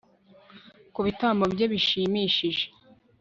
Kubitambo 0.93 1.43
bye 1.53 1.65
bishimishije 1.73 2.65